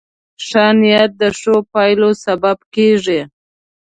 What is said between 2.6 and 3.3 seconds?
کېږي.